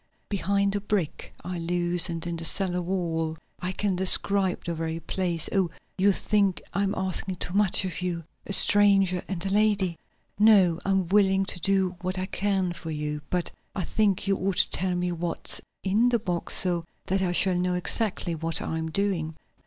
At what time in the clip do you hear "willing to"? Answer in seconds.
11.09-11.59